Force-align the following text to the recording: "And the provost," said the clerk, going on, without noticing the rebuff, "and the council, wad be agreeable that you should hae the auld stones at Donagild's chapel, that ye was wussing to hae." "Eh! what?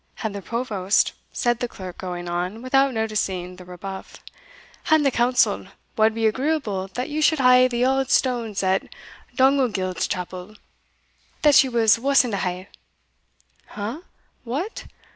"And 0.23 0.33
the 0.33 0.41
provost," 0.41 1.13
said 1.31 1.59
the 1.59 1.67
clerk, 1.67 1.99
going 1.99 2.27
on, 2.27 2.63
without 2.63 2.91
noticing 2.91 3.57
the 3.57 3.65
rebuff, 3.65 4.17
"and 4.89 5.05
the 5.05 5.11
council, 5.11 5.67
wad 5.95 6.15
be 6.15 6.25
agreeable 6.25 6.87
that 6.95 7.07
you 7.11 7.21
should 7.21 7.37
hae 7.37 7.67
the 7.67 7.85
auld 7.85 8.09
stones 8.09 8.63
at 8.63 8.81
Donagild's 9.35 10.07
chapel, 10.07 10.55
that 11.43 11.63
ye 11.63 11.69
was 11.69 11.97
wussing 11.99 12.31
to 12.31 12.37
hae." 12.37 12.67
"Eh! 13.77 13.99
what? 14.43 14.85